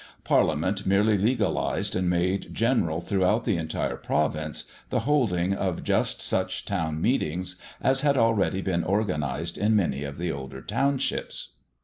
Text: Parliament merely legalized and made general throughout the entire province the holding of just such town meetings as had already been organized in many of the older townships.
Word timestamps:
Parliament 0.23 0.87
merely 0.87 1.15
legalized 1.15 1.95
and 1.95 2.09
made 2.09 2.55
general 2.55 3.01
throughout 3.01 3.45
the 3.45 3.55
entire 3.55 3.97
province 3.97 4.63
the 4.89 5.01
holding 5.01 5.53
of 5.53 5.83
just 5.83 6.23
such 6.23 6.65
town 6.65 6.99
meetings 6.99 7.55
as 7.79 8.01
had 8.01 8.17
already 8.17 8.63
been 8.63 8.83
organized 8.83 9.59
in 9.59 9.75
many 9.75 10.03
of 10.03 10.17
the 10.17 10.31
older 10.31 10.63
townships. 10.63 11.49